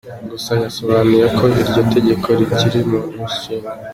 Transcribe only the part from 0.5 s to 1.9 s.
yasobanuye ko iryo